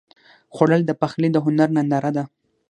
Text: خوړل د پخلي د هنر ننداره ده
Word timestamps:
خوړل 0.53 0.81
د 0.85 0.91
پخلي 1.01 1.29
د 1.33 1.37
هنر 1.45 1.69
ننداره 1.77 2.11
ده 2.17 2.23